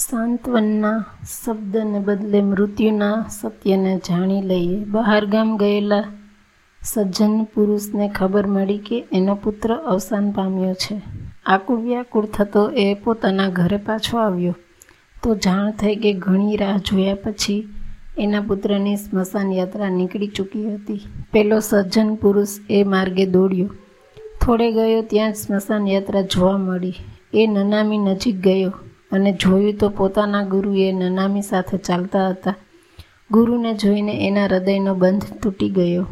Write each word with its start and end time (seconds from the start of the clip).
સાંત્વનના 0.00 1.04
શબ્દને 1.44 1.98
બદલે 1.98 2.42
મૃત્યુના 2.42 3.26
સત્યને 3.40 4.00
જાણી 4.08 4.42
લઈએ. 4.42 4.84
બહારગામ 4.84 5.56
ગયેલા 5.56 6.04
સજ્જન 6.82 7.44
પુરુષને 7.44 8.08
ખબર 8.08 8.46
મળી 8.46 8.78
કે 8.78 9.04
એનો 9.12 9.34
પુત્ર 9.34 9.74
અવસાન 9.74 10.30
પામ્યો 10.30 10.74
છે. 10.74 11.02
આકુળ 11.46 11.80
વ્યાકુળ 11.80 12.26
થતો 12.26 12.70
એ 12.70 12.94
પોતાના 12.94 13.48
ઘરે 13.48 13.76
પાછો 13.76 14.18
આવ્યો. 14.18 14.56
તો 15.22 15.34
જાણ 15.34 15.70
થઈ 15.70 15.96
કે 15.96 16.12
ઘણી 16.12 16.56
રાહ 16.56 16.78
જોયા 16.78 17.14
પછી 17.14 17.68
એના 18.18 18.40
પુત્રની 18.40 18.96
સ્મશાન 18.96 19.52
યાત્રા 19.52 19.88
નીકળી 19.88 20.26
ચૂકી 20.26 20.74
હતી. 20.74 21.00
પેલો 21.32 21.58
સજ્જન 21.60 22.14
પુરુષ 22.14 22.48
એ 22.70 22.84
માર્ગે 22.84 23.26
દોડ્યો. 23.26 23.70
થોડે 24.40 24.72
ગયો 24.72 25.02
ત્યાં 25.02 25.32
જ 25.32 25.36
સ્મશાન 25.36 25.88
યાત્રા 25.88 26.22
જોવા 26.22 26.58
મળી. 26.58 26.94
એ 27.34 27.46
નનામી 27.46 27.98
નજીક 27.98 28.36
ગયો. 28.36 28.72
અને 29.12 29.32
જોયું 29.32 29.74
તો 29.74 29.88
પોતાના 29.88 30.42
ગુરુએ 30.42 30.92
નનામી 30.92 31.42
સાથે 31.42 31.76
ચાલતા 31.78 32.28
હતા. 32.28 32.54
ગુરુને 33.30 33.74
જોઈને 33.74 34.26
એના 34.28 34.44
હૃદયનો 34.44 34.94
બંધ 34.94 35.22
તૂટી 35.42 35.68
ગયો. 35.68 36.06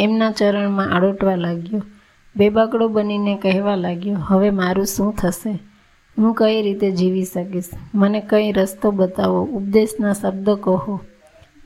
એમના 0.00 0.30
ચરણમાં 0.30 0.94
આડોટવા 0.94 1.34
લાગ્યો. 1.34 1.82
બેબાકડો 2.36 2.88
બનીને 2.88 3.36
કહેવા 3.36 3.74
લાગ્યો, 3.74 4.16
હવે 4.16 4.50
મારું 4.50 4.86
શું 4.86 5.12
થશે? 5.12 5.58
હું 6.18 6.34
કઈ 6.34 6.62
રીતે 6.62 6.90
જીવી 6.90 7.24
શકીશ? 7.24 7.64
મને 7.94 8.20
કઈ 8.20 8.52
રસ્તો 8.52 8.90
બતાવો? 8.90 9.42
ઉપદેશના 9.42 10.12
શબ્દ 10.12 10.50
કહો. 10.50 11.00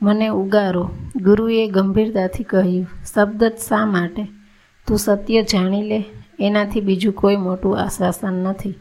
મને 0.01 0.27
ઉગારો. 0.27 0.89
ગુરુએ 1.21 1.67
ગંભીરતાથી 1.67 2.43
કહ્યું, 2.43 2.87
શબ્દ 3.13 3.43
જ 3.43 3.53
શા 3.67 3.85
માટે? 3.85 4.23
તું 4.87 4.97
સત્ય 4.97 5.43
જાણી 5.43 5.81
લે. 5.81 6.05
એનાથી 6.39 6.81
બીજું 6.81 7.13
કોઈ 7.13 7.35
મોટું 7.35 7.79
આશ્વાસન 7.79 8.33
નથી. 8.33 8.73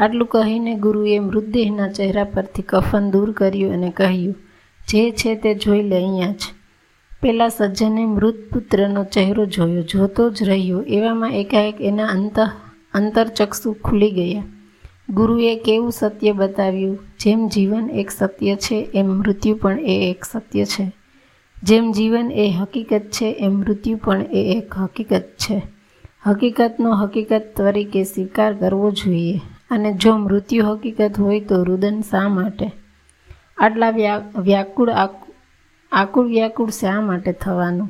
આટલું 0.00 0.28
કહીને 0.28 0.74
ગુરુએ 0.74 1.18
મૃતદેહના 1.18 1.88
ચહેરા 1.88 2.24
પરથી 2.24 2.62
કફન 2.62 3.10
દૂર 3.10 3.32
કર્યું 3.32 3.72
અને 3.72 3.90
કહ્યું, 3.90 4.34
જે 4.88 5.10
છે 5.10 5.34
તે 5.34 5.54
જોઈ 5.54 5.82
લે 5.82 5.96
અહીંયા 5.96 6.32
જ. 6.32 6.42
પેલા 7.22 7.48
સજ્જને 7.48 8.06
મૃત 8.06 8.34
પુત્રનો 8.52 9.04
ચહેરો 9.04 9.46
જોયો, 9.46 9.82
જોતો 9.82 10.30
જ 10.30 10.42
રહ્યો. 10.42 10.80
એવામાં 10.80 11.30
એકાએક 11.30 11.80
એના 11.80 12.06
અંત, 12.06 12.40
અંતરચક્ષુ 12.94 13.72
ખુલી 13.72 14.10
ગયા. 14.10 14.42
ગુરુએ 15.10 15.56
કેવું 15.56 15.92
સત્ય 15.92 16.32
બતાવ્યું? 16.32 16.98
જેમ 17.20 17.48
જીવન 17.48 17.90
એક 17.90 18.10
સત્ય 18.10 18.56
છે, 18.56 18.88
એમ 18.94 19.06
મૃત્યુ 19.06 19.56
પણ 19.56 19.80
એ 19.80 20.10
એક 20.10 20.24
સત્ય 20.24 20.64
છે. 20.64 20.92
જેમ 21.62 21.92
જીવન 21.92 22.30
એ 22.30 22.50
હકીકત 22.50 23.02
છે, 23.10 23.36
એમ 23.38 23.52
મૃત્યુ 23.52 23.96
પણ 23.96 24.22
એ 24.22 24.54
એક 24.58 24.74
હકીકત 24.74 25.24
છે. 25.38 25.62
હકીકતનો 26.26 26.94
હકીકત 26.94 27.42
તરીકે 27.56 28.04
સ્વીકાર 28.04 28.54
કરવો 28.54 28.90
જોઈએ. 28.90 29.40
અને 29.70 29.92
જો 29.92 30.16
મૃત્યુ 30.16 30.66
હકીકત 30.66 31.18
હોય 31.18 31.40
તો 31.40 31.62
રુદન 31.64 32.00
શા 32.00 32.28
માટે? 32.28 32.72
આટલા 33.58 33.90
વ્યાકુળ 34.38 34.90
આકુળ 35.92 36.26
વ્યાકુળ 36.26 36.70
શા 36.70 37.00
માટે 37.00 37.32
થવાનું? 37.32 37.88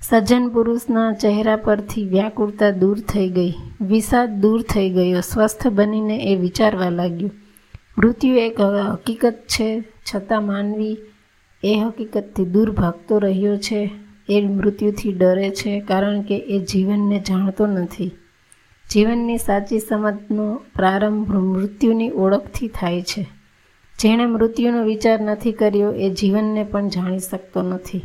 સજ્જન 0.00 0.48
પુરુષના 0.48 1.12
ચહેરા 1.12 1.56
પરથી 1.56 2.08
વ્યાકુળતા 2.08 2.70
દૂર 2.70 2.98
થઈ 3.00 3.28
ગઈ. 3.28 3.52
વિષાદ 3.80 4.40
દૂર 4.40 4.62
થઈ 4.62 4.90
ગયો. 4.90 5.20
સ્વસ્થ 5.20 5.66
બનીને 5.68 6.16
એ 6.16 6.36
વિચારવા 6.36 6.90
લાગ્યું. 6.90 7.30
મૃત્યુ 7.98 8.34
એક 8.36 8.60
હકીકત 8.60 9.34
છે, 9.46 9.82
છતાં 10.08 10.46
માનવી 10.46 10.96
એ 11.64 11.74
હકીકતથી 11.78 12.44
દૂર 12.44 12.70
ભાગતો 12.70 13.18
રહ્યો 13.18 13.56
છે. 13.56 13.90
એ 14.28 14.40
મૃત્યુથી 14.46 15.12
ડરે 15.12 15.50
છે 15.50 15.80
કારણ 15.80 16.22
કે 16.22 16.38
એ 16.38 16.58
જીવનને 16.64 17.18
જાણતો 17.28 17.66
નથી. 17.66 18.10
જીવનની 18.92 19.38
સાચી 19.38 19.78
સમજનો 19.78 20.54
પ્રારંભ 20.54 21.30
મૃત્યુની 21.34 22.10
ઓળખથી 22.10 22.68
થાય 22.68 23.02
છે. 23.02 23.26
જેણે 24.00 24.26
મૃત્યુનો 24.26 24.82
વિચાર 24.82 25.20
નથી 25.20 25.52
કર્યો 25.52 25.92
એ 25.92 26.10
જીવનને 26.10 26.64
પણ 26.64 26.88
જાણી 26.88 27.18
શકતો 27.18 27.62
નથી. 27.62 28.02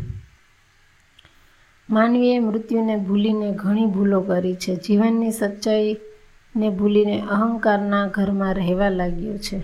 માનવીએ 1.89 2.39
મૃત્યુને 2.39 2.95
ભૂલીને 2.95 3.51
ઘણી 3.51 3.85
ભૂલો 3.85 4.21
કરી 4.21 4.55
છે. 4.55 4.75
જીવનની 4.75 5.31
સચ્ચાઈને 5.31 6.69
ભૂલીને 6.69 7.21
અહંકારના 7.21 8.07
ઘરમાં 8.07 8.53
રહેવા 8.53 8.89
લાગ્યો 8.89 9.37
છે. 9.37 9.63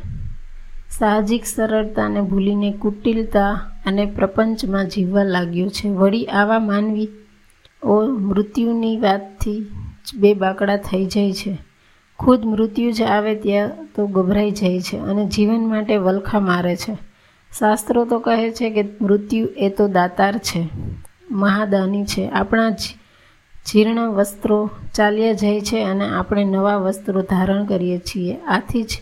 સાહજિક 0.90 1.46
સરળતાને 1.46 2.22
ભૂલીને 2.22 2.72
કુટિલતા 2.72 3.52
અને 3.86 4.06
પ્રપંચમાં 4.06 4.88
જીવવા 4.88 5.24
લાગ્યો 5.24 5.68
છે. 5.68 5.90
વળી 5.90 6.26
આવા 6.26 6.60
માનવી 6.60 7.08
ઓ 7.84 8.02
મૃત્યુની 8.08 8.98
વાતથી 8.98 9.68
બે 10.16 10.34
બાકડા 10.34 10.78
થઈ 10.78 11.06
જાય 11.06 11.34
છે. 11.34 11.58
ખુદ 12.20 12.46
મૃત્યુ 12.46 12.92
જ 12.92 13.02
આવે 13.02 13.36
ત્યાં 13.36 13.72
તો 13.96 14.08
ગભરાઈ 14.08 14.52
જાય 14.52 14.82
છે 14.82 14.98
અને 14.98 15.26
જીવન 15.26 15.68
માટે 15.68 15.98
વલખા 15.98 16.40
મારે 16.40 16.76
છે. 16.76 16.98
શાસ્ત્રો 17.60 18.06
તો 18.06 18.20
કહે 18.20 18.52
છે 18.52 18.70
કે 18.70 18.90
મૃત્યુ 19.02 19.48
એ 19.58 19.70
તો 19.70 19.88
દાતાર 19.88 20.38
છે. 20.38 20.70
મહાદાની 21.32 22.06
છે. 22.06 22.30
આપણા 22.30 22.70
જીર્ણ 23.68 24.10
વસ્ત્રો 24.10 24.70
ચાલ્યા 24.96 25.34
જાય 25.34 25.62
છે 25.62 25.84
અને 25.84 26.10
આપણે 26.10 26.44
નવા 26.44 26.78
વસ્ત્રો 26.78 27.22
ધારણ 27.22 27.66
કરીએ 27.66 27.98
છીએ. 27.98 28.36
આથી 28.36 28.84
જ 28.84 29.02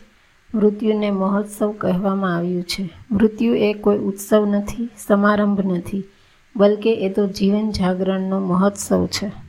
મૃત્યુને 0.56 1.12
મહોત્સવ 1.12 1.72
કહેવામાં 1.72 2.36
આવ્યું 2.36 2.64
છે. 2.64 2.90
મૃત્યુ 3.12 3.54
એ 3.54 3.74
કોઈ 3.74 3.98
ઉત્સવ 3.98 4.46
નથી, 4.46 4.90
સમારંભ 5.08 5.66
નથી, 5.66 6.04
બલકે 6.56 6.94
એ 6.94 7.10
તો 7.10 7.28
જીવન 7.28 7.72
જાગરણનો 7.72 8.40
મહોત્સવ 8.40 9.06
છે. 9.06 9.47